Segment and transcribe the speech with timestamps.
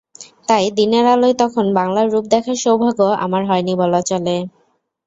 [0.47, 4.35] তাই দিনের আলোয় তখন বাংলার রূপ দেখার সৌভাগ্য আমার হয়নি বলা চলে।